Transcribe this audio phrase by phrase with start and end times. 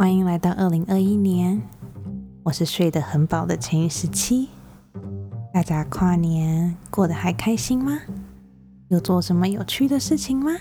[0.00, 1.60] 欢迎来到二零二一年，
[2.42, 4.48] 我是睡得很饱的陈宇十七。
[5.52, 7.98] 大家跨年过得还开心吗？
[8.88, 10.52] 有做什么有趣的事情吗？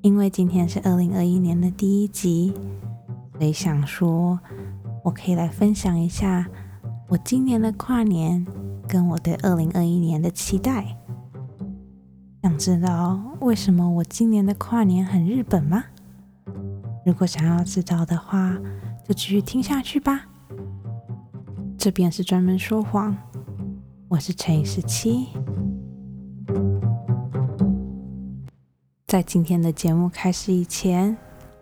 [0.00, 2.54] 因为今天是二零二一年的第一集，
[3.34, 4.40] 所以想说
[5.04, 6.48] 我可以来分享一下
[7.10, 8.46] 我今年的跨年
[8.88, 10.96] 跟我对二零二一年的期待。
[12.42, 15.84] 想知道为什么我今年的跨年很日本吗？
[17.04, 18.56] 如果想要知道的话，
[19.06, 20.24] 就继续听下去吧。
[21.76, 23.16] 这边是专门说谎，
[24.08, 25.26] 我是陈以十七。
[29.08, 31.16] 在今天的节目开始以前，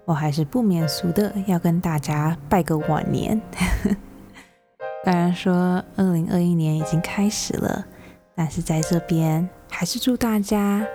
[0.05, 3.41] 我还是不免俗的要跟大家拜个晚年。
[5.03, 7.87] 当然说二零二一年已经开始了，
[8.35, 10.87] 但是在这边还是祝大家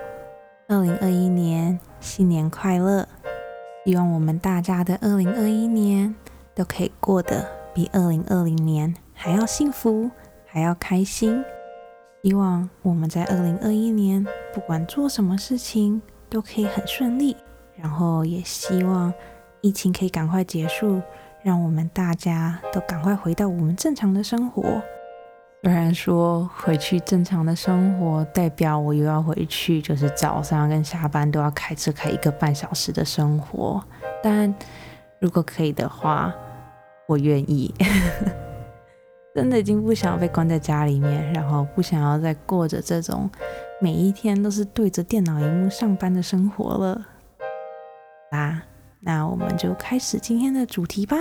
[0.68, 3.08] 二零二一年新年快乐。
[3.86, 6.12] 希望我们大家的二零二一年
[6.56, 10.10] 都可以过得比二零二零年还要幸福，
[10.44, 11.44] 还要开心。
[12.24, 17.36] 希望我们在二零二一年不管做什么事情都可以很顺利。
[17.76, 19.14] 然后也希望
[19.60, 21.00] 疫情可以赶快结束，
[21.44, 24.82] 让我们大家都赶快回到我们正常的生活。
[25.66, 33.82] 虽然说回去正常的生活，代表我又要回去，就是早上跟下班都要开车开一个半小时的生活。
[34.22, 34.54] 但
[35.18, 36.32] 如果可以的话，
[37.08, 37.74] 我愿意。
[39.34, 43.28] 真的已经不想被关在家里面，然后不想要再过着这种
[43.80, 47.06] 每一天都是对着电脑荧幕上班的生活了。
[48.30, 48.62] 啦，
[49.00, 51.16] 那我们就开始今天的主题吧。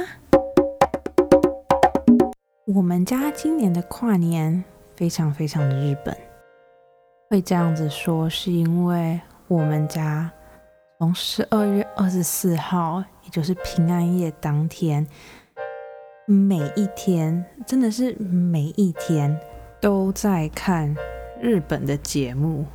[2.74, 4.64] 我们家今年的跨年
[4.96, 6.18] 非常非常的日本，
[7.30, 10.32] 会这样子说，是因为我们家
[10.98, 15.06] 从十二月二十四号，也就是平安夜当天，
[16.26, 19.40] 每一天真的是每一天
[19.80, 20.92] 都在看
[21.40, 22.66] 日本的节目，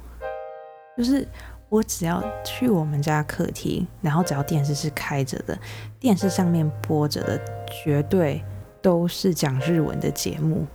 [0.97, 1.27] 就是
[1.69, 5.59] 我只要去我们家客厅，然后只要电视是开着的，
[5.99, 8.41] 电视上面播着的绝对。
[8.83, 10.67] 都是讲日文的节目，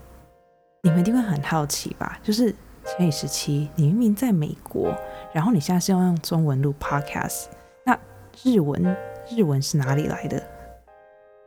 [0.84, 2.20] 你们一定会很好奇吧？
[2.22, 2.54] 就是
[2.86, 4.96] 千与十七，你明明在美国，
[5.34, 7.46] 然后你现在是要用中文录 podcast，
[7.84, 7.98] 那
[8.44, 8.96] 日文
[9.30, 10.44] 日文是哪里来的？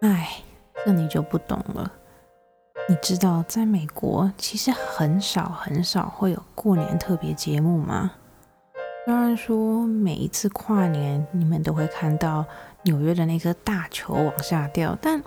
[0.00, 0.42] 哎，
[0.84, 1.92] 这你就不懂了。
[2.88, 8.12] 你知道在美国其实很少很少会有过年特别节目吗？
[9.04, 12.44] 虽然说每一次跨年你们都会看到
[12.82, 15.22] 纽约的那颗大球往下掉，但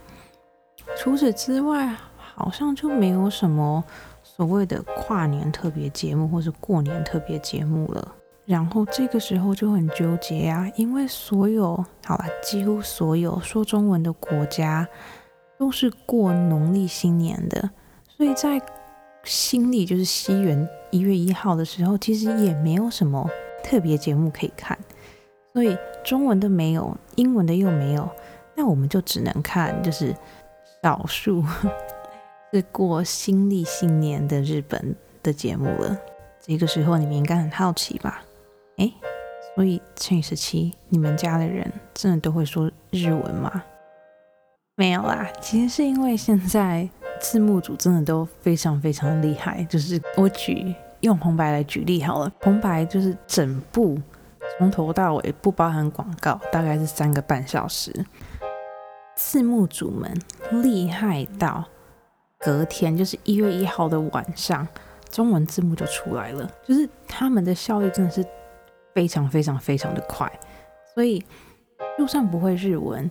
[1.04, 3.84] 除此之外，好像就没有什么
[4.22, 8.16] 所谓的跨年特别节目或是过年特别节目了。
[8.46, 14.88] 然后这个时候就很纠结啊，因为所有好了，几乎所有说中文的国家
[15.58, 17.72] 都是过农历新年的，
[18.08, 18.62] 所以在
[19.24, 23.28] 新历就是西元一月一号的时候，其实也没有什么
[23.64, 24.78] 特别节目可以看，
[25.52, 28.08] 所以中文的没有，英文的又没有，
[28.56, 30.16] 那我们就只能看就是。
[30.84, 31.44] 少数
[32.52, 35.96] 是过新历新年的日本的节目了。
[36.40, 38.24] 这个时候你们应该很好奇吧？
[38.78, 38.92] 哎，
[39.56, 43.64] 所以乘以十七，你们家的人真的都会说日文吗？
[44.76, 49.64] 没有啦，其实是因为现在字幕组真的都非常非常厉害。
[49.66, 54.00] 就是我举用红白来举例好了，红白就是整部
[54.58, 57.94] 从头到尾不包含广告，大概是三个半小时。
[59.24, 60.12] 字幕组们
[60.64, 61.64] 厉害到
[62.38, 64.68] 隔天，就是一月一号的晚上，
[65.10, 66.52] 中文字幕就出来了。
[66.68, 68.26] 就是他们的效率真的是
[68.94, 70.30] 非常非常非常的快，
[70.94, 71.24] 所以
[71.98, 73.10] 就算不会日文，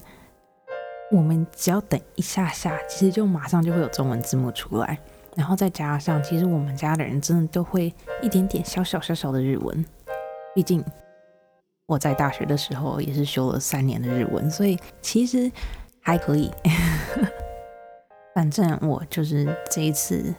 [1.11, 4.99] 我们只要等一下下，其实就马上就会有中文字幕出来。
[5.37, 9.83] 然后再加上，其实我们家的人真的都会一点点小小小小的日文，
[10.55, 10.85] 毕竟
[11.87, 15.51] 我在大学的时候也是修了三年的日文，所以其实。
[16.01, 16.51] 还可以，
[18.35, 20.35] 反正我就是这一次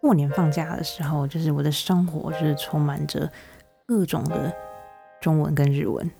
[0.00, 3.30] 过年放假的时候，就是我的生活就是充满着
[3.86, 4.52] 各种的
[5.20, 6.10] 中文跟日文，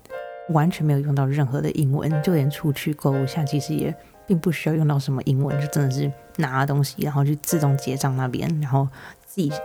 [0.49, 3.93] 完全没有用到任何的英文，就连出去购物，像其实也
[4.25, 8.87] 并不需要用到什么英文，就真的是拿了东西，然后就自动结账那边，然后
[9.25, 9.59] 自己自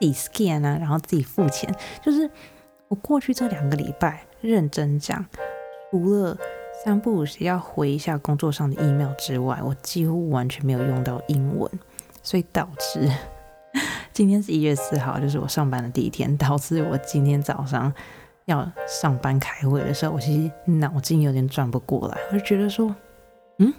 [0.00, 1.74] 己 scan 啊，然后自己付钱。
[2.02, 2.30] 就是
[2.88, 5.24] 我过去这两个礼拜，认真讲，
[5.90, 6.38] 除了
[6.82, 11.70] 三不五时要回一下工作上的 email 之外，我几乎完全没有用到英文，
[12.22, 13.10] 所以导致
[14.12, 17.90] 今天是一月四号，就是我上班的第一天，导致我今天早上
[18.44, 22.94] 要上班开会的时候，我其实脑筋有点转不过来，我就觉得说，
[23.58, 23.72] 嗯，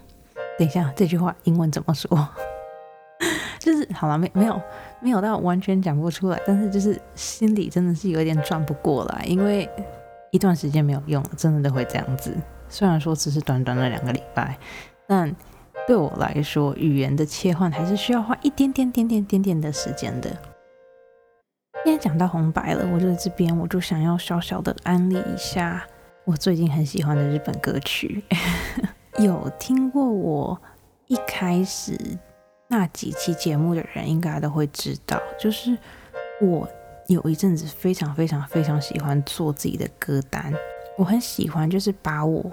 [0.58, 2.10] 等一下这句话英文怎么说？
[3.60, 4.60] 就是好了，没没有
[5.00, 9.70] 没有到完全讲不出来，但是就是心里真的是有点转不过来，因为
[10.32, 12.36] 一段时间没有用，真的都会这样子。
[12.76, 14.58] 虽然说只是短短的两个礼拜，
[15.08, 15.34] 但
[15.88, 20.30] 对我来说，语言的切换还是需要花一点点点点点点的时间的。
[21.86, 25.88] 今天讲到红白了，我就在这边我就想要小小的安利一下
[26.26, 28.22] 我最近很喜欢的日本歌曲。
[29.20, 30.62] 有听过我
[31.08, 31.98] 一开始
[32.68, 35.78] 那几期节目的人，应该都会知道，就是
[36.42, 36.68] 我
[37.08, 40.54] 有一阵子非常非常非常喜欢做自己的歌单。
[40.98, 42.50] 我很喜欢，就是把我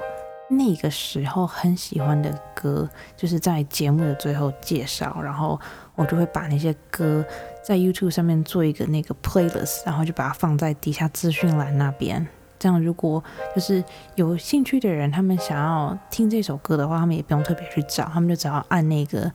[0.56, 5.60] 那个时候很喜欢的歌，就是在节目的最后介绍，然后
[5.94, 7.24] 我就会把那些歌。
[7.64, 12.26] 在 YouTube 上面做一个那个 playlist，然后就把它放在底下资讯栏那边。
[12.58, 13.22] 这样，如果
[13.54, 13.82] 就是
[14.16, 19.30] 有兴趣的人，他们想要听这首歌的话，他们也不用特别去找，他们就只要按那个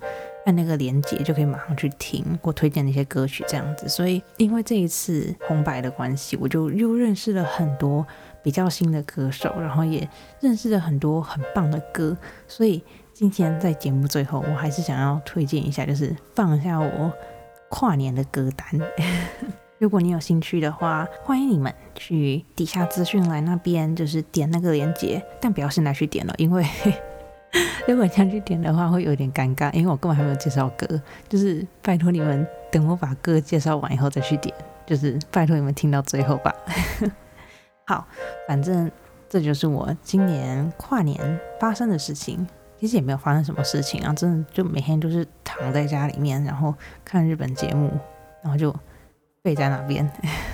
[0.45, 3.45] 按那个连接，就可以马上去听我推荐那些歌曲。
[3.47, 8.05] 这样子，所以因为这一次红白的关系，我就又认识了很多
[8.47, 10.07] 比较新的歌手，然后也
[10.39, 12.15] 认识了很多很棒的歌。
[12.47, 17.11] 所以今天在节目最后，我还是想要推荐一下，就是放一下我。
[17.69, 18.65] 跨年的歌单，
[19.77, 26.65] 如果你有兴趣的话，欢迎你们去底下资讯栏那边，就是点那个链接，但不要现在去点了，因为
[27.85, 30.87] 如果想去点的话，会有点尴尬，因为我根本还没有介绍歌，
[31.27, 34.55] 就是拜托你们等我把歌介绍完以后再去点，
[34.85, 36.55] 就是拜托你们听到最后吧。
[37.87, 38.05] 好，
[38.47, 38.91] 反正
[39.27, 42.45] 这就是我今年跨年发生的事情。
[42.79, 46.71] 其实也没有发生什么事情啊，真的就每天都是躺在家里面，然后
[47.03, 47.89] 看日本节目，
[48.43, 48.71] 然后就
[49.41, 50.07] 背在那边。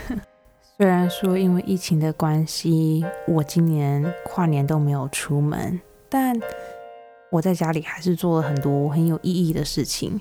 [0.78, 6.34] 虽然说因为疫情的关系，我今年跨年都没有出门，但
[7.30, 10.18] 我在家里还是做了很多很有意义的事情。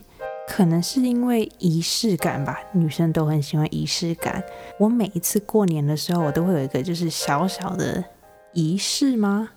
[0.55, 4.45] 可能是因为仪式感吧，女生都很喜欢仪式感。
[4.79, 8.05] 我每一次过年的时候，我都会有一个就是小小的
[8.53, 9.49] 仪式吗？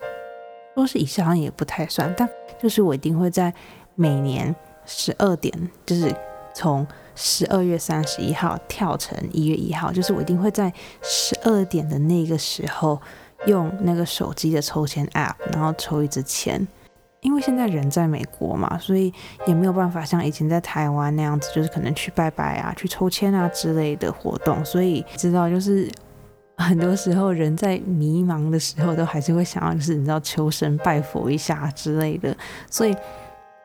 [0.74, 3.54] 说是仪式好像也不太算，但就是我一定会在
[3.96, 4.56] 每年
[4.86, 5.54] 十二点，
[5.86, 6.16] 就是
[6.54, 10.72] 从十二月三十一号跳成一月一号，就是我一定会在
[11.02, 13.02] 十二点的那个时候
[13.48, 16.66] 用那个手机的抽签 App，然后抽一支签。
[17.26, 19.14] 因为现在人在美国嘛，所以
[19.46, 25.92] 也没有办法像以前在台湾那样子，就是可能去拜拜啊、去抽签啊之类的活动，所以知道就是。
[26.58, 32.34] 很多时候，人在迷茫的时候，都还是会想要，就是你知道，求神拜佛一下之类的。
[32.72, 32.96] 所以，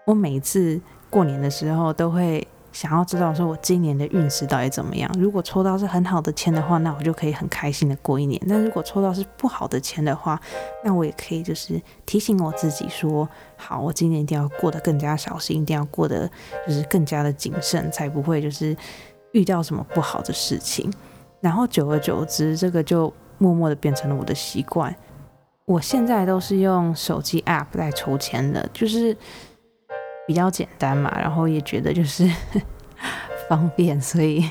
[0.05, 5.11] 我每次过年的时候，都会想要知道，说我今年的运势到底怎么样。
[5.19, 10.41] 如果抽到是很好的签的话，那我就可以很开心的过一年；但如果抽到是不好的签的话，
[10.85, 16.31] 那我也可以就是提醒我自己说，好，我今年一定要过得更加小心，一定要过得
[16.67, 18.77] 就是更加的谨慎，才不会就是
[19.33, 20.93] 遇到什么不好的事情。
[21.41, 24.95] 然后久而久之，这个就默默的变成了我的习惯。
[25.65, 29.17] 我现在都是用手机 App 来抽签的，就是
[30.31, 32.25] 比较简单嘛，然后也觉得就是
[33.51, 34.49] 方便，所以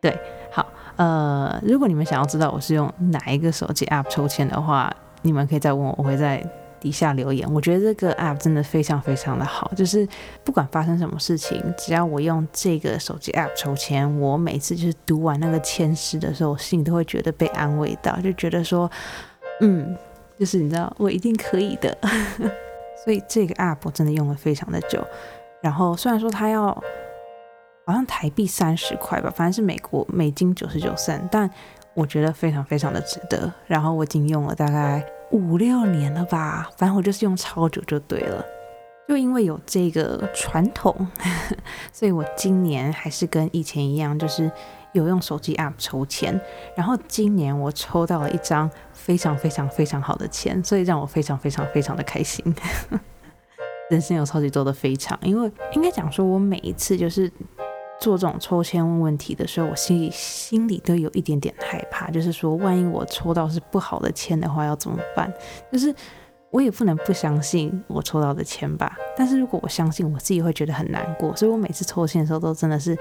[0.00, 0.18] 对，
[0.50, 0.66] 好，
[0.96, 4.92] 呃，如果你们想要知道我是用哪一个手机 App 抽签的话，
[5.22, 6.44] 你们可以再问我，我会在。
[6.78, 10.06] 底下留言，我觉得这个 app 真的非常非常的好，就是
[10.44, 18.88] 不管发生什么事情，只要我用这个手机 app 抽签，我每次就是读完那个签诗的时候，我心里都会觉得被安慰到，就觉得说，
[19.62, 19.96] 嗯，
[20.38, 21.96] 就是你知道，我一定可以的。
[23.06, 25.02] 所以这个 app 我真的用了非常的久，
[25.62, 26.66] 然后虽然说它要
[27.86, 31.48] 好像台币三十块吧，反正是美国美金九十九森但
[31.94, 33.50] 我觉得非常非常的值得。
[33.66, 35.02] 然后我已经用了大概。
[35.32, 38.44] 五六年了吧，反正我就是用超久就对了。
[39.08, 40.94] 就因为有这个传统，
[41.92, 44.48] 所以我今年还是跟以前一样，就是
[44.96, 46.38] 有用手机 app 抽签。
[46.76, 52.44] 然后今年我抽到了一张非常非常非常好的签，所以让我非常非常非常的开心。
[53.90, 57.30] 人生有超级多的非常，因为应该讲说，我每一次就是。
[57.98, 65.32] 做这种抽签问问题的时候，我心里心里都有一点点害怕，就是说，万一我抽到是不好的签的话，要怎么办？
[65.72, 65.94] 就是
[66.50, 68.94] 我也不能不相信我抽到的签吧。
[69.16, 71.34] 但是如果我相信，我自己会觉得很难过。
[71.34, 72.94] 所以我每次抽签的时候都真的是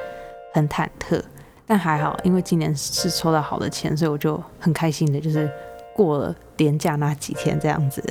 [0.54, 1.22] 很忐忑。
[1.66, 5.50] 但还好，因为今年是抽到好的签，所以我就很开心的，就是
[5.96, 8.04] 过了年假那几天这样子。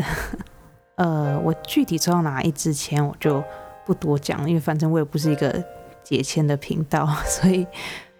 [0.97, 3.43] 呃，我具体抽到哪一支签，我就
[3.85, 5.65] 不多讲，因为反正我也不是一个。
[6.05, 7.67] 解签的频道， 所以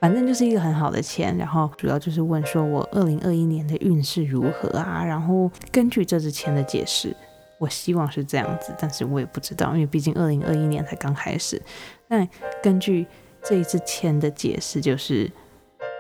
[0.01, 5.05] 反正就是一个很好的签，然后主要就是问说我二零二一年的运势如何啊？
[5.05, 7.15] 然后根据这支签的解释，
[7.59, 11.61] 我希望是这样子，但是我也不知道，因为毕竟二零二一年才刚开始。
[12.09, 12.27] 那
[12.63, 13.07] 根据
[13.45, 15.31] 这一支签的解释，就是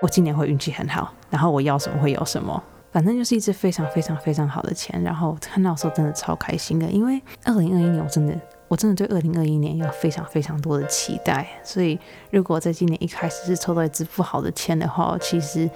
[0.00, 5.02] 我今年会运气很好，然后我要什么会有什么，反正就是一支非常非常非常好的签。
[5.02, 8.34] 然后看到时候真的超开心的，因为二零二一年我真的。
[8.66, 15.70] 我真的对二零二一年有非常非常多的期待，所以如果在今年一开始是抽到一支不好的签的话，其实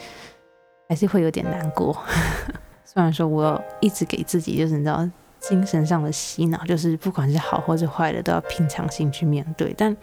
[0.88, 1.96] 还是会有点难过。
[2.84, 5.08] 虽然说我一直给自己就是你知道
[5.38, 9.94] 精神上的洗脑，就是不管是好或者坏的都要平常心去面对，但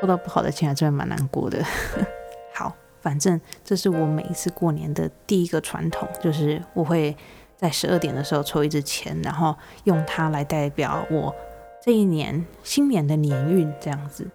[0.00, 1.62] 抽到不好的钱还真的蛮难过的。
[2.54, 7.16] 好，反正这是我每一次过年的第一个传统，就是我会
[7.56, 11.34] 在十二点的时候抽一支签，然后用它来代表我。
[11.80, 14.28] 这一年新年的年运这样子，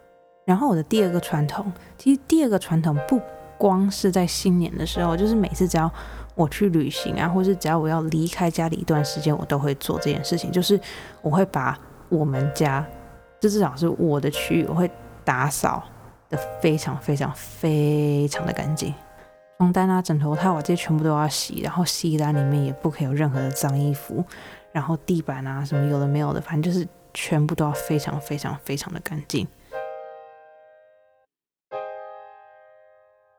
[0.46, 3.22] 然后我的第二个传统，其实第二个传统不
[3.58, 5.91] 光是在新年的时候，就是每次只要
[6.36, 10.79] 我去旅行啊，或是只要我要离开家里一段时间，我都会做这件事情，就是
[11.22, 11.77] 我会把
[12.10, 12.84] 我们家，
[13.39, 14.89] 就至少是我的区域，我会
[15.25, 15.84] 打扫
[16.30, 18.94] 的非常非常非常的干净，
[19.58, 24.24] 床单啊、枕头套啊这些全部都要洗，然后洗衣篮里面也不可以有任何的脏衣服，
[24.72, 26.88] 然后地板啊什么有的没有的，反正就是。
[27.15, 29.48] 全部都要非常非常非常的干净。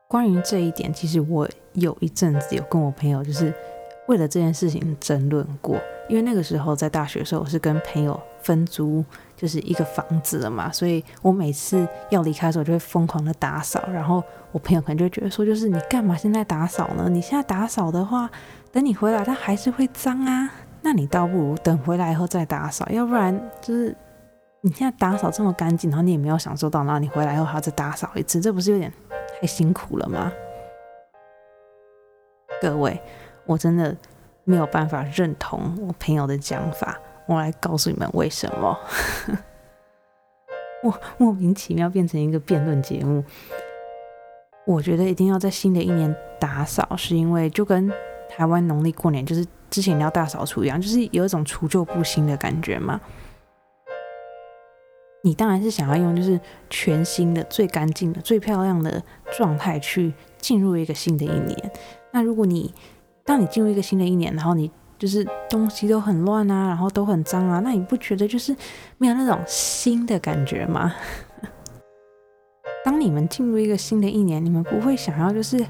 [0.07, 3.53] 关于这一点，其实我有一阵子有跟我朋友，就是
[4.07, 5.77] 为了这件事情争论过。
[6.07, 9.03] 因为那个时候在大学的时候，我是跟朋友分租
[9.35, 13.83] 就是一个房子了嘛，所以我每次要离开的时候，就会疯狂的打扫。
[13.91, 17.09] 然后我朋友可能就觉得说，就是你干嘛现在打扫呢？
[17.09, 18.29] 你现在打扫的话，
[18.71, 20.51] 等你回来它还是会脏啊。
[20.83, 23.95] 那你倒不如等回来以后再打扫，要不然就是
[24.61, 28.93] 你现在打扫这么干净，然后你也没有享受到，然后你回来以后还要再打扫一次，这不是有点
[29.41, 30.31] 太辛苦了吗？
[32.61, 33.01] 各位，
[33.45, 33.95] 我真的
[34.43, 38.77] 没有办法认同我朋友的讲法，我来告诉你们为什么。
[40.83, 43.23] 我莫名其妙变成一个辩论节目，
[44.65, 47.91] 我觉得一定要在新的一年打扫，是因为就跟
[48.29, 49.45] 台湾农历过年就是。
[49.67, 53.01] 之前你要大扫除一样，就是有一种除旧布新的感觉嘛。
[55.23, 59.03] 你当然是想要用就是全新的、最干净的、最漂亮的
[59.35, 61.71] 状态去进入一个新的一年。
[62.11, 62.73] 那如果你
[63.25, 68.55] 当你进入一个新的一年，然后你就是东西都很乱啊，然后都很脏啊，那你不觉得就是
[68.97, 70.93] 没有那种新的感觉吗？
[72.85, 75.65] 当你们进入一个新的一年，你们不会想要就是。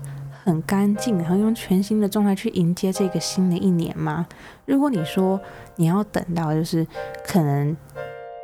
[0.46, 4.28] 很干净，然后用全新的状态去迎接这个新的一年吗？
[4.68, 5.42] 如果你说
[5.76, 6.86] 你要等到就是
[7.26, 7.76] 可能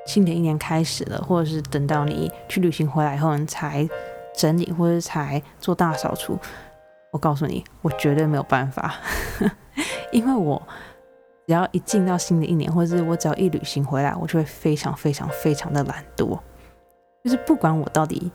[0.08, 3.88] 新的一年开始了，或者是等到你去旅行回来以后你才
[4.36, 6.36] 整理或者才做大扫除，
[7.12, 8.96] 我告诉你，我绝对没有办法，
[10.12, 10.62] 因为我
[11.46, 16.40] 只要一进到新的一年，或者是我只要一旅行回来，我就会非常非常非常的懒惰，
[17.24, 18.32] 就是不管我到底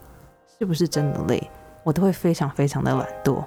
[0.58, 1.50] 是不是真的累。
[1.82, 3.44] 我都会非常非常的懒惰。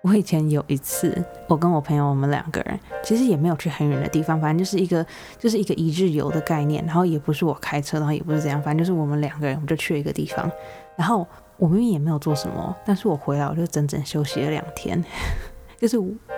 [0.00, 5.04] 我以前有一次，我跟我朋友，我们两个人其实也没有去很远的地方，反正就是一个
[5.38, 6.82] 就是一个一日游的概念。
[6.86, 10.50] 然后也不是我开车，然后也不是怎样，反正就是我们两个人，我们就去了一个地方。
[10.96, 15.02] 然后我明明也没有做什么，但是我回来我就整整休息了两天，
[15.78, 15.96] 就是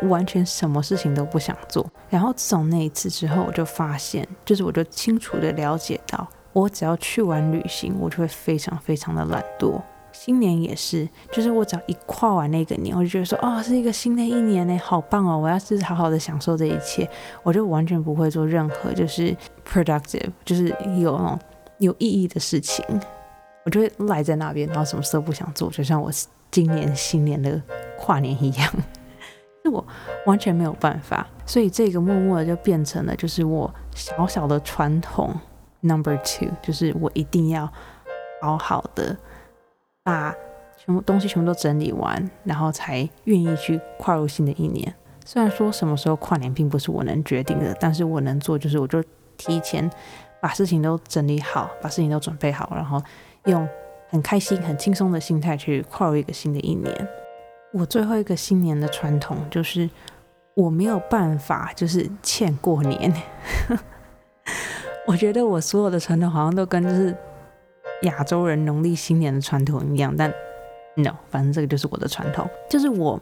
[0.08, 1.84] 完全什么事情都不想做。
[2.10, 9.80] 然后自从那一次之后，我就发现，就是我就清楚的了解到，我只要去完旅行，我就会非常非常的懒惰。
[10.12, 15.36] 新年也是，就是我只要一跨完那个年，我就觉得说，哦，是一个新的一年呢，好棒哦！
[15.38, 17.06] 我要是好好的享受这一切，
[17.42, 19.36] 我就完全不会做任何就是
[19.70, 20.68] productive，就是
[20.98, 21.38] 有那种
[21.78, 22.82] 有意义的事情，
[23.66, 26.08] 我就会赖在那边，然后什么事都不想做，就像我
[26.52, 27.60] 今年新年的
[27.98, 28.72] 跨年一样，
[29.64, 29.84] 是我
[30.24, 35.34] 完全没有办法，所以这个默默的就变成了就是我小小的传统
[35.80, 37.68] number two，就是我一定要
[38.40, 39.16] 好好的。
[40.04, 40.32] 把
[40.76, 44.94] 全部东西全部都整理完，然后才愿意去跨入新的一年。
[45.24, 49.02] 虽然说什么时候跨年并不是我能决定的，但是我能做就是我就
[49.36, 49.90] 提前
[50.40, 53.02] 把事情都整理好，把事情都准备好，然后
[53.46, 53.68] 用
[54.08, 57.08] 很开心、很轻松的心态去跨入一个新的一年。
[57.72, 59.88] 我最后一个新年的传统就是
[60.54, 63.12] 我没有办法就是欠过年。
[65.06, 67.16] 我觉得我所有的传统好像都跟就是。
[68.02, 70.30] 亚洲人农历新年的传统一样，但
[70.96, 73.18] no，反正这个就是我的传统，就是我，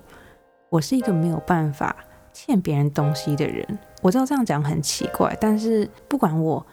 [0.68, 1.94] 我是一个没有办法
[2.32, 3.64] 欠别人东西的人。
[4.02, 6.66] 我知道这样讲很奇怪，但是不管我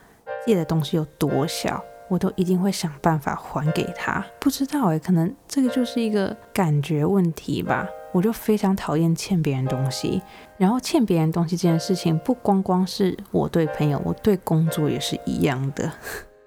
[0.48, 4.22] 借的东西有多小，我都一定会想办法还给他。
[4.38, 7.88] 不知道诶，可能这个就是一个感觉问题吧。
[8.12, 10.22] 我就非常讨厌欠别人东西，
[10.58, 15.90] 然后欠别人东西这件事情，不光光是我对朋友，我对工作也是一样的，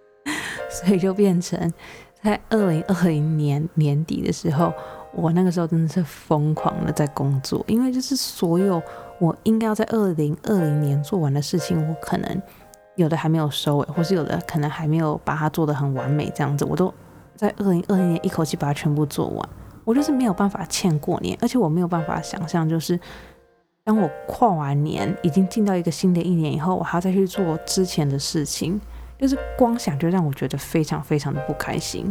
[0.68, 1.72] 所以就变成
[2.22, 4.74] 在二零二零年年底的时候，
[5.14, 8.82] 我那个时候真的是疯狂的在工作，因为就是所有
[9.18, 12.42] 我应该要在二零二零年做完的事情，我可能
[12.96, 16.92] 有的还没有收尾，或是有的可能还没有把它做得很完美，这样子，我都
[17.36, 19.48] 在二零二零年一口气把它全部做完。
[19.84, 22.98] 我就是没有办法欠过年，而且我没有办法想象，就是
[23.84, 28.80] 当我跨完年，已经进到一个新的一年以后，我还要再去做之前的事情，
[29.18, 32.10] 就是光想就让我觉得非常非常的不开心。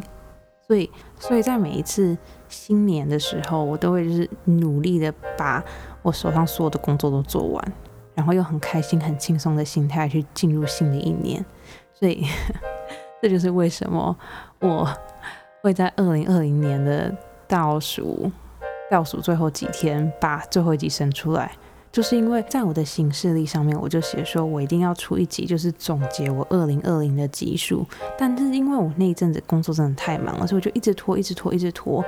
[0.67, 2.15] 所以，所以在每一次
[2.47, 5.63] 新年的时候，我都会就是努力的把
[6.03, 7.73] 我手上所有的工作都做完，
[8.15, 11.43] 然后用很开心、很轻松的心态去进入新的一年。
[11.93, 12.25] 所以，
[13.21, 14.15] 这就是为什么
[14.59, 14.87] 我
[15.61, 17.13] 会在二零二零年的。
[17.45, 18.31] 倒数，
[18.89, 21.51] 倒数最后几天把最后一集生出来，
[21.91, 27.85] 就是因为在我的行事历上面，我就写说我一定要出一集，就是总结我二零二零的集数。
[28.17, 32.03] 但是因为我那一阵子工作真的太忙了，所以我就一直拖，一直拖，一直拖。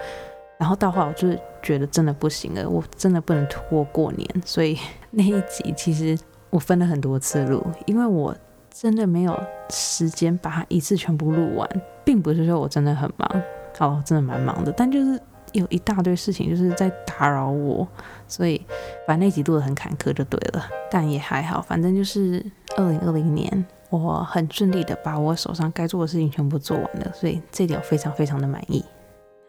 [0.57, 4.27] 然后到后来，我就是觉得真的不行了，我真的不能拖过年。
[4.45, 4.77] 所以
[5.11, 6.17] 那一集其实
[6.49, 8.35] 我分了很多次录，因为我
[8.69, 9.37] 真的没有
[9.69, 11.69] 时间把它一次全部录完，
[12.03, 13.43] 并不是说我真的很忙。
[13.77, 15.19] 好，真的蛮忙的，但就是
[15.51, 17.85] 有一大堆事情就是在打扰我，
[18.25, 18.65] 所以
[19.05, 22.41] 反正那集录的很坎坷就对了，但也还好，反正就是
[22.77, 28.83] 二零二零年我很顺利的把我手上该做的事情全部做完了，所以这点我非常非常的满意。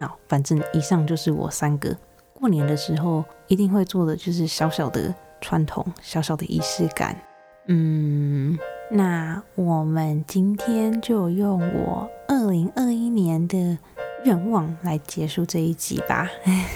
[0.01, 1.97] 好，反正以上就是我三个
[2.35, 7.17] 过年的时候一定会做的，就是小小的传统，小小的仪式感。
[7.67, 8.59] 嗯，
[8.91, 13.79] 那我们今天就用我二零二一年的。
[14.25, 16.29] 愿望来结束这一集吧。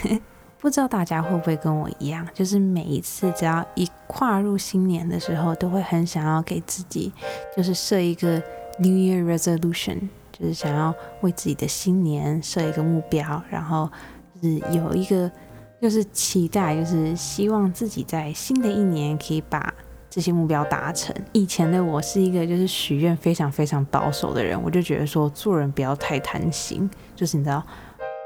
[0.57, 7.11] 不知道大家会不会跟我一样，就是每一次只要一跨入新年的时候，都会很想要给自己，
[7.57, 8.41] 就是设一个
[8.79, 10.07] New Year Resolution，
[10.41, 13.89] 就是想要为自己的新年设一个目标，然后
[14.35, 15.31] 就是有一个
[15.79, 19.73] 就是期待，就是希望自己在新的一年可以把。
[20.13, 21.15] 这些目标达成。
[21.31, 27.63] 以前的我是一个就是许愿非常非常保守的人，我就觉得说做人不要太贪心，就是你知道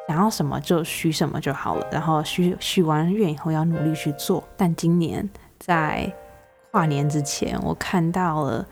[0.07, 1.87] 想要什么就许什么就好了。
[1.91, 4.43] 然后许许完愿以后要努力去做。
[4.57, 6.11] 但今年在
[6.71, 8.67] 跨年之前，我看到了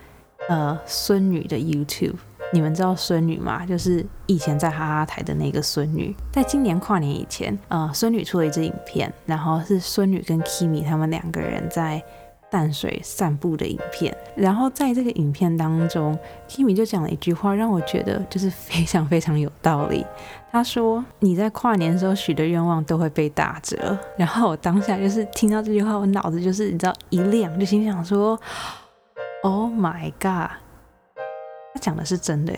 [0.49, 2.15] 呃孙女的 YouTube。
[2.53, 3.65] 你们知道孙女吗？
[3.65, 6.15] 就是以前在哈哈台的那个孙女。
[6.31, 12.01] 在今年跨年以前，呃，孙女出了一支影片，然后是孙女跟 Kimi 他们两个人在。
[12.53, 16.15] 淡水散步的影片，然后在这个影片当中
[16.47, 20.05] ，Kimi 就讲了一句话，让我觉得就是非常非常有道理。
[20.51, 28.39] 他说：“你在跨年的时候许的愿望都会被打折。”然后我当下就是听到这句话，我脑子就是你知道一亮，就心想说
[29.41, 30.51] ：“Oh my god！”
[31.73, 32.53] 他讲的是真的，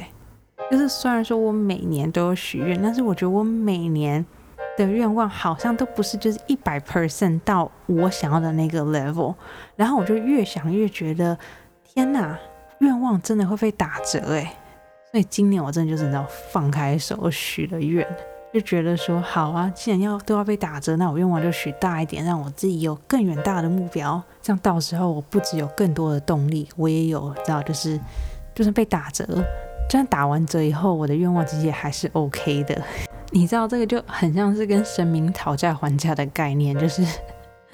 [0.70, 4.26] 就是虽然说我每年都有许愿，但是我觉得我每年。
[4.78, 9.34] 的愿望好像都不是就是一百 percent 到我想要的那个 level，
[9.78, 11.38] 然后我就越想越觉得
[11.86, 12.38] 天哪，
[12.80, 14.54] 愿望真的会被打折哎！
[15.10, 18.06] 所以今年我真的就是要放开手许了愿，
[18.54, 27.98] 就觉得说好啊，既然要都要被打折，那我愿望就许大一点，让我自己有更远大的目标，这样到时候我不只有更多的动力，我也有知道就是
[28.56, 32.82] 就是被打折，就算打完折以后，我的愿望其实也还是 OK 的。
[33.32, 37.06] 你知道这个就很像是跟神明讨价还价的概念，就是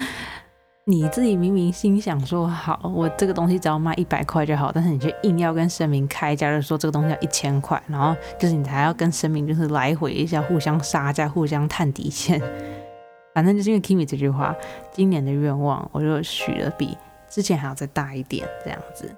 [0.84, 12.42] 你自己明明心想说好，我这个东西只要卖一百块就好，但是你却硬要跟神明开价，就说这个东西要一千块，然后就是你还要跟神明就是来回一下，互相杀价，互相探底线。
[13.32, 14.56] 反正就是因为 Kimi 这句话，
[14.90, 16.98] 今年的愿望我就许了比
[17.30, 19.08] 之前还要再大一点这样子。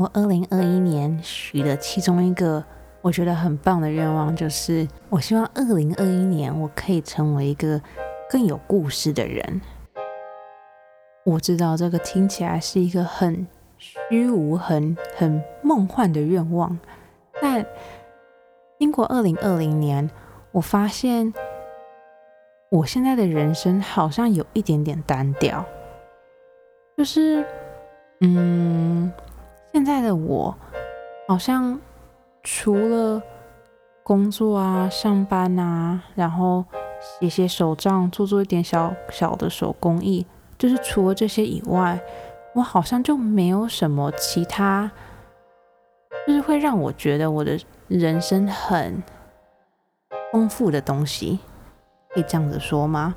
[0.00, 2.64] 我二零二一年许的其中一个。
[3.02, 7.80] 我觉得很棒的愿望就是，我希望二零二一年我可以成为一个
[8.28, 9.62] 更有故事的人。
[11.24, 13.46] 我知道这个听起来是一个很
[13.78, 16.78] 虚无、很很梦幻的愿望，
[17.40, 17.64] 但
[18.78, 20.10] 经过二零二零年，
[20.52, 21.32] 我发现
[22.70, 25.64] 我现在的人生好像有一点点单调，
[26.98, 27.42] 就是，
[28.20, 29.10] 嗯，
[29.80, 30.54] 现在的我
[31.26, 31.80] 好像。
[32.42, 33.22] 除了
[34.02, 36.64] 工作啊、上班啊，然后
[37.00, 42.00] 写写手账、做做一点小小的手工艺，就是除了这些以外，
[42.54, 44.90] 我好像就没有什么其他，
[46.26, 49.02] 就是会让我觉得我的人生很
[50.32, 51.40] 丰富的东西，
[52.08, 53.14] 可以这样子说吗？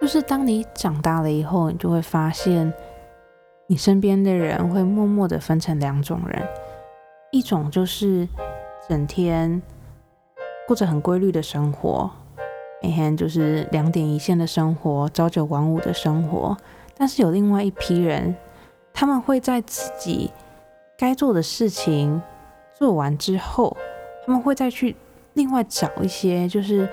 [0.00, 2.72] 就是当你长大了以后，你就会发现，
[3.70, 6.42] 你身边的人会默默的分成两种人，
[7.30, 8.26] 一种就是
[8.88, 9.60] 整天
[10.66, 12.10] 过着很规律的生活，
[12.82, 16.56] 每天就是两点一线的生活，朝九晚五的生活。
[16.96, 18.34] 但是有另外一批人，
[18.94, 20.32] 他们会在自己
[20.96, 22.22] 该做的事情
[22.74, 23.76] 做完之后，
[24.24, 24.96] 他们会再去
[25.34, 26.88] 另外找一些，就是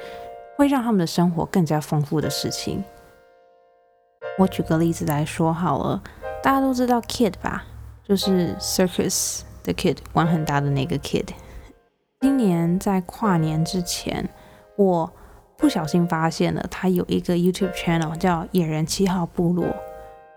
[0.57, 2.83] 会让他们的生活更加丰富的事情。
[4.37, 6.03] 我举个例子来说好了，
[6.45, 7.63] 大家都知道 Kid 吧，
[8.07, 11.29] 就是 Circus 的 Kid，玩很大的那个 Kid。
[12.21, 14.29] 今年在跨年之前，
[14.75, 15.11] 我
[15.57, 19.65] 不小心发现了他有一个 YouTube channel 叫野人七号部落。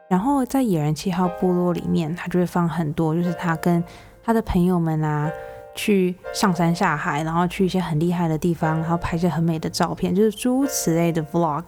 [0.09, 3.85] 然后在野人七号部落里面，他就会放很多，就是他跟
[4.25, 5.31] 他的朋友们啊，
[5.75, 11.67] 去上山下海，然后去一些很厉害的地方，然后拍一些很美的照片，就是诸如此类的 Vlog。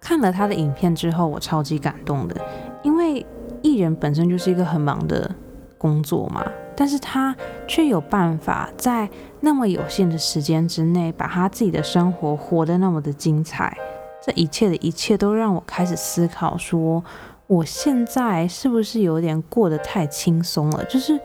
[0.00, 2.40] 看了他的影片之后，我超级感动的，
[2.82, 3.24] 因为
[3.64, 5.34] 艺人本身就是一个很忙的
[5.78, 6.44] 工作嘛，
[6.76, 7.34] 但是他
[7.66, 9.08] 却有办法在
[9.40, 13.76] 那么有限的时间之内，把他自己的生活活得那么的精彩。
[14.22, 17.02] 这一切的一切都让我开始思考，说
[17.46, 20.84] 我现在是不是有点过得太轻松了？
[20.84, 21.18] 就是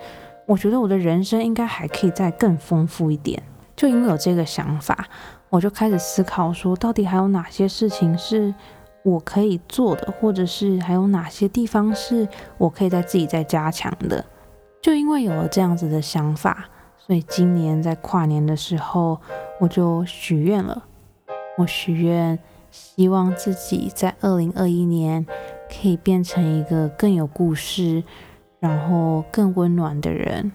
[0.46, 3.44] 我觉得我的人生应该还可以再更丰富一点。
[3.76, 5.08] 就因为有这个想法。
[5.52, 8.54] 我就开始思考，说到底还有哪些事情是
[9.10, 14.24] 我可以做的，或者是还有哪些地方是我可以在自己再加强的。
[14.82, 19.20] 就因为有了这样子的想法，所以今年在跨年的时候，
[19.60, 20.86] 我就许愿了。
[21.58, 22.40] 我许愿，
[22.72, 25.26] 希望自己在二零二一年
[25.70, 28.04] 可以变成一个更有故事，
[28.60, 30.52] 然后更温暖的人。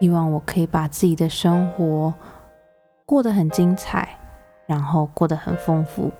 [0.00, 2.12] 希望我可以把自己的生活
[3.06, 4.18] 过得很精彩。
[4.64, 6.10] 然后过得很丰富，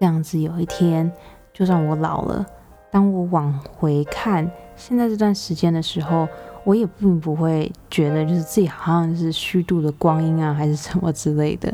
[0.00, 1.12] 这样子有一天，
[1.52, 2.46] 就算我老了，
[2.90, 6.26] 当我往回看现在这段时间的时候，
[6.64, 11.70] 我也并不会觉得就是自己好像是虚度的光阴啊，还是什么之类的。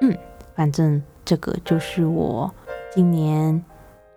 [0.00, 0.16] 嗯，
[0.54, 2.50] 反正这个就是我
[2.94, 3.62] 今年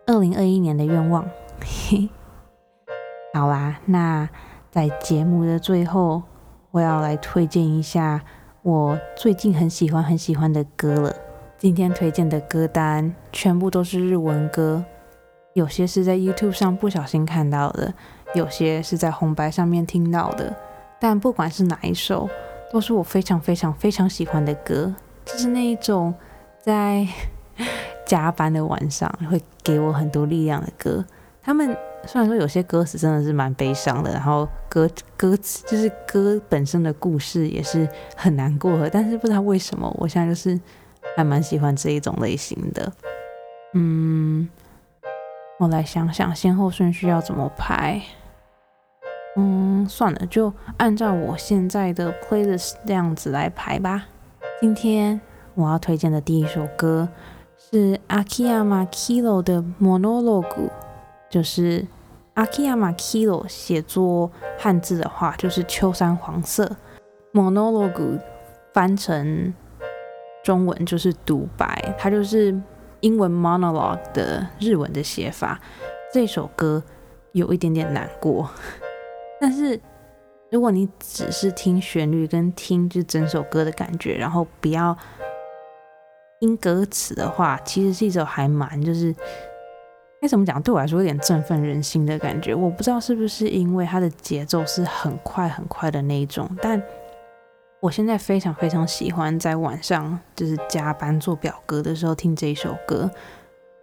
[0.05, 1.25] 二零二一年的愿望。
[3.35, 4.29] 好啦，那
[4.71, 6.23] 在节目的最后，
[6.71, 8.21] 我要来推荐一下。
[8.61, 11.13] 我最近很喜欢很喜欢的歌了。
[11.63, 14.83] 今天推荐的歌单全部都是日文歌，
[15.53, 17.93] 有些是在 YouTube 上不小心看到的，
[18.35, 20.53] 有些是在红白上面听到的。
[20.99, 22.29] 但不管是哪一首，
[22.69, 24.93] 都是我非常非常非常喜欢的歌。
[25.23, 26.13] 就是那一种
[26.61, 27.07] 在
[28.05, 31.05] 加班的晚上会给我很多力量的歌。
[31.41, 31.73] 他们。
[32.05, 40.59] 虽然说有些歌词真的是蛮悲伤的，然后歌歌词就是歌本身的故事也是很难过的，但是不知道为什么，我现在就是
[41.15, 42.91] 还蛮喜欢这一种类型的。
[43.73, 44.47] 嗯，
[45.59, 48.01] 我来想想先后顺序要怎么排。
[49.35, 54.05] 嗯，算了，就按照我现在的 playlist 这样子来排吧。
[54.61, 55.19] 今天
[55.55, 57.09] 我要推荐的第一首歌
[57.57, 60.69] 是 Akiyama Kilo 的 Monologue。
[61.29, 61.87] 就是
[62.35, 66.77] 阿基亚马 Kilo 写作汉字的话，就是秋山黄色。
[67.33, 68.19] Monologue
[68.71, 69.51] 翻成
[70.43, 72.53] 中文就是独白，它就是
[72.99, 75.59] 英文 monologue 的日文的写法。
[76.11, 76.83] 这首歌
[77.31, 78.49] 有一点点难过，
[79.41, 79.79] 但是
[80.51, 84.95] 如果你只是听旋律跟听就整首歌的感觉，然后不要
[86.39, 89.15] 听歌词的话，其实是一首还蛮就是。
[90.21, 90.61] 该怎么讲？
[90.61, 92.55] 对我来说有点振奋人心的感觉。
[92.55, 96.81] 我不知道是不是因为它的节奏是很快很快的那一种，但
[97.83, 103.11] 我现在非常非常喜欢在晚上就是加班做表格的时候听这一首歌。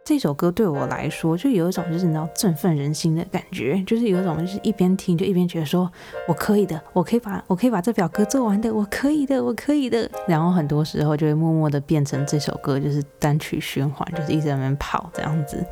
[0.03, 5.93] 这首歌对我来说就有一种就是你知道振奋人心的感觉，就是有一种就是一边听就一边觉得说
[6.27, 10.11] 我可以的，我可以把我可以把这表格做完的，我可以的，我可以的。
[10.27, 15.63] 然后很多时候就会默默的变成这首歌就是单曲循环，就是一直在那边跑这样子。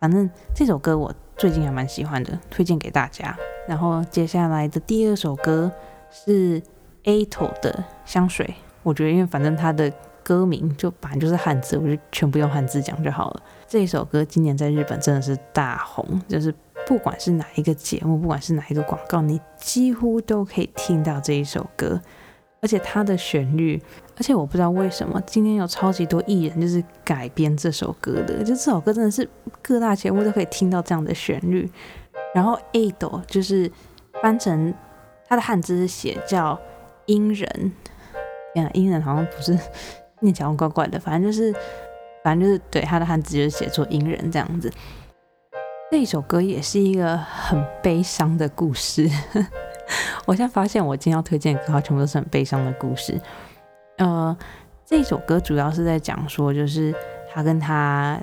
[0.00, 3.38] 反正这首歌我最近还蛮喜欢的，推荐给大家。
[3.68, 5.70] 然后接下来的第二首歌
[6.10, 6.60] 是
[7.06, 9.90] Ato 的香水，我觉得因为反正它的
[10.22, 13.42] 歌名就反正就是汉字，我就全部用汉字讲就好了。
[13.66, 16.54] 这一首歌今年在日本真的是大红，就是
[16.86, 22.00] 不管是哪一个节目，不管是哪一个广告，你几乎都可以听到这一首歌。
[22.62, 23.80] 而且它的旋律，
[24.16, 29.28] 而且我不知道为什么今天有超级多艺人就是改编这首歌的，就这首歌真的是
[29.62, 31.70] 各大节目都可以听到这样的旋律。
[32.34, 33.70] 然后 Ado 就是
[34.20, 34.74] 翻成
[35.28, 36.58] 它的汉字是写叫
[37.06, 37.72] 阴人，
[38.54, 39.58] 天啊，阴人好像不是
[40.20, 41.54] 念起来怪怪的，反正就是
[42.22, 44.72] 反正就是对他的汉字就是写作阴人这样子。
[45.90, 49.08] 这首歌也是一个很悲伤的故事。
[50.26, 53.20] 我现在发现，我今天要推荐的歌，全部都是很悲伤的故事。
[53.98, 54.36] 呃，
[54.84, 56.92] 这首歌主要是在讲说，就是
[57.32, 58.20] 他跟他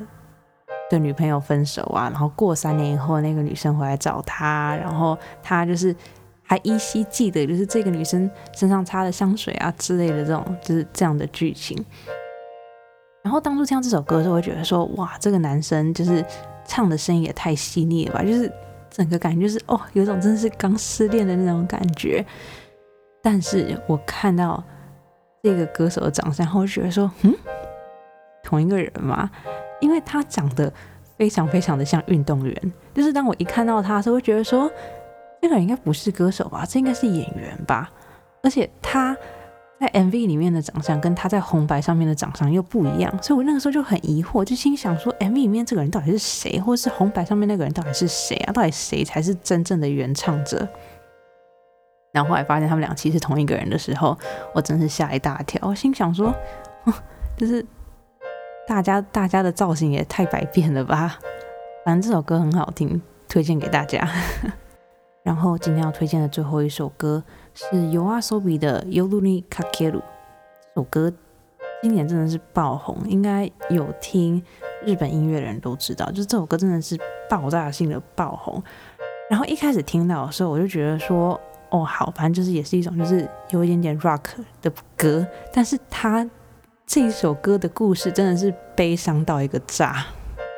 [0.89, 5.95] 的女朋友分手啊，然后过三年以后，那个女生回来找他，然后他就是
[6.53, 11.83] 还依稀记得，就是这个女生身上擦的香水啊之类的这种，就是这样的剧情。
[13.23, 16.23] 然后当初听到这首歌的时候，我觉得说，哇，这个男生就是
[16.63, 18.51] 唱的声音也太细腻了吧，就是。
[18.95, 22.23] 整个感觉就是哦，有种真的是刚失恋的那种感觉。
[23.23, 24.63] 但是我看到
[25.41, 27.33] 这个歌手的长相后，我觉得说，嗯，
[28.43, 29.31] 同一个人吗？
[29.81, 30.71] 因为他长得
[31.17, 32.73] 非常非常的像运动员。
[32.93, 34.71] 就是当我一看到他的时候，会觉得说，
[35.43, 36.65] 这个人应该不是歌手吧？
[36.67, 37.91] 这应该是演员吧？
[38.41, 39.15] 而且他。
[39.79, 48.53] 在 MV 里面的长相跟他在红白上面的长相又不一样，所以我那个时候就很疑惑，就心想说，MV 里面这个人到底是谁，或者是红白上面那个人到底是谁啊？
[48.53, 50.65] 到底谁才是真正的原唱者？
[52.13, 54.17] 然后后来发现他们俩其实是同一个人的时候，
[54.53, 55.59] 我真是吓一大跳。
[55.67, 56.33] 我心想说，
[57.35, 57.65] 就是
[58.65, 61.19] 大家大家的造型也太百变了吧？
[61.83, 64.07] 反正这首歌很好听，推荐给大家。
[65.23, 67.23] 然后今天要推荐的最后一首歌。
[67.55, 69.99] 是尤阿索比的《尤鲁尼卡克鲁》
[70.73, 71.13] 这首歌，
[71.83, 74.41] 今年真的是爆红，应该有听
[74.83, 78.63] 日本音乐的人都知道，就是这首歌真的是爆炸性的爆红。
[79.29, 84.23] 然后一开始听到的时候，我就觉得说，哦，好，反正就是也是一种就是有一点点 rock
[84.63, 86.27] 的歌，但是它
[86.87, 90.03] 这一首歌的故事真的是悲伤到一个炸。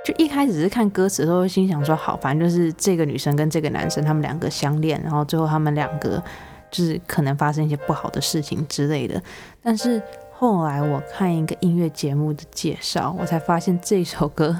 [0.05, 6.23] 就一开始是看歌词的时候，心想说，好，反正就是这个女生跟这个男生他们两个相恋，然后最后他们两个。
[6.71, 9.21] 就是可能发生一些不好的事情之类的，
[9.61, 10.01] 但是
[10.33, 14.53] 后来我看一个音乐节目的介绍，我才发现这首歌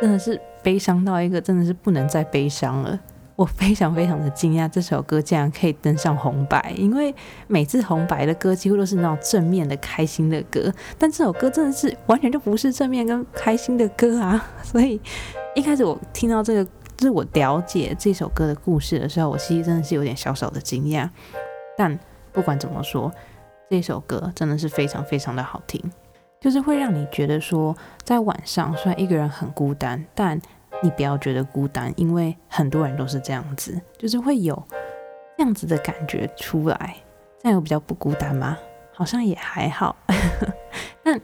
[0.00, 2.98] 真的是悲伤到一个真的是不能再悲伤了。
[3.34, 7.14] 我非常非常的惊讶，这首歌竟然可以登上红白，因为
[7.46, 14.44] 每次红白的歌几乎都是那种正面的、开心的歌，但这首歌真的是完全就不是正面跟开心的歌啊！
[14.62, 15.00] 所以
[15.54, 16.64] 一开始我听到这个，
[16.96, 21.08] 就是我了解这首歌的故事的时候，我其实真的是有点小小的惊讶。
[21.76, 21.98] 但
[22.32, 23.10] 不管怎么说，
[23.70, 25.82] 这首歌真的是非常非常的好听，
[26.38, 30.38] 就是会让你觉得说，在晚上虽然一个人很孤单，但
[30.82, 34.60] 你不要觉得孤单，因为很多人都是这样子，就是会有
[35.38, 36.96] 这样子的感觉出来。
[37.40, 38.58] 这样有比较不孤单吗？
[38.92, 39.96] 好像也还好。
[41.02, 41.20] 但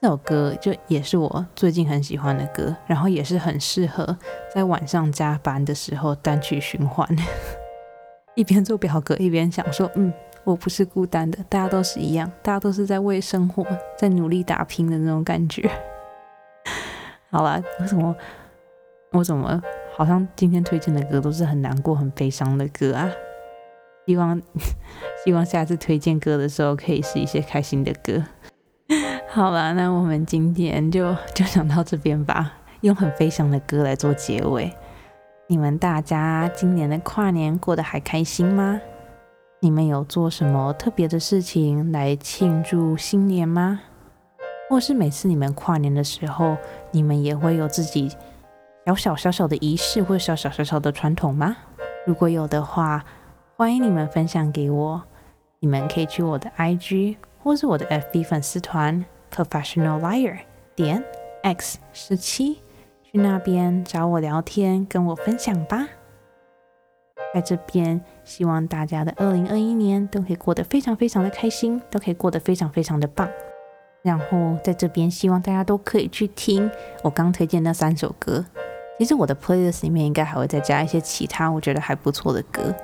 [0.00, 4.16] 这首歌就也是我最近很喜欢的歌，然后也是很适合
[4.54, 7.08] 在晚上加班的时候单曲循环。
[8.34, 10.12] 一边做表格一边想说，嗯，
[10.44, 13.64] 我不是孤单的，大家都是一样，大家都是在为生活
[13.96, 15.70] 在努力打拼的那种感觉。
[17.30, 18.14] 好了，为什么
[19.12, 19.62] 我怎么
[19.96, 23.10] 好像今天推荐的歌都是很难过、很悲伤的歌啊？
[24.06, 24.40] 希望
[25.24, 28.22] 希望下次推荐歌的时候可以是一些开心的歌。
[29.30, 34.72] 好了，那我们今天就就讲到这边吧，用很悲伤的歌来做结尾。
[35.48, 38.80] 你们大家今年的跨年过得还开心吗？
[39.60, 43.80] 你们有做什么特别的事情来庆祝新年吗？
[44.68, 46.56] 或是每次你们跨年的时候，
[46.90, 48.10] 你们也会有自己
[48.86, 51.56] 小小小小的仪式或小小小小的传统吗？
[52.06, 53.04] 如果有的话，
[53.56, 55.02] 欢迎你们分享给我。
[55.58, 60.38] 你们可以去我的 IG 或是我的 FB 粉丝团 Professional Liar
[60.76, 61.02] 点
[61.42, 62.62] X 十七。
[63.02, 65.88] 去那边找我聊天，跟我分享吧。
[67.34, 73.28] 在这边，希望大家的二零二一年都可以过得非常非常的开心，都可以过得非常非常的棒。
[74.02, 76.70] 然后在这边，希望大家都可以去听
[77.02, 78.44] 我刚推荐那三首歌。
[78.98, 82.74] 其实我的 playlist 里面应该还会再加一些其他我觉得还不错的歌。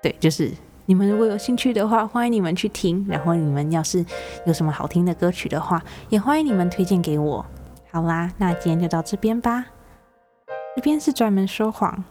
[0.00, 0.50] 对，就是
[0.86, 3.04] 你们如果有兴趣的话，欢迎你们去听。
[3.08, 4.04] 然后你们要是
[4.46, 7.44] 有什么好听的歌曲的话，也欢迎你们推荐给我。
[7.90, 9.66] 好啦，那今天就到这边吧。
[10.76, 12.04] 这边是专门说谎，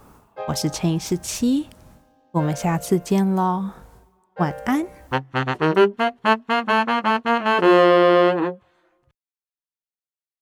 [0.47, 1.67] 我是乘以十七，
[2.31, 3.69] 我们下次见喽，
[4.35, 4.85] 晚安。